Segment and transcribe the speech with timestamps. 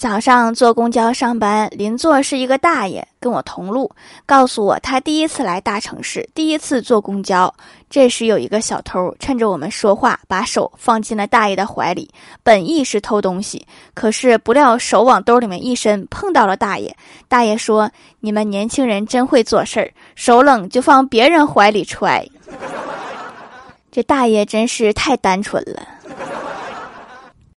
[0.00, 3.90] 早上坐公交上班邻座是一个大爷跟我同路
[4.24, 7.54] 告诉我他第一次来大城市第一次坐公交
[7.90, 12.10] 这时有一个小偷趁着我们说话把手放进了大爷的怀里
[12.42, 16.96] 本意是偷东西可是不料手往兜里面一伸碰到了大爷。
[17.28, 17.90] 大爷说
[18.20, 22.26] 你们年轻人真会做事儿手冷就放别人怀里揣
[23.92, 25.99] 这大爷真是太单纯了。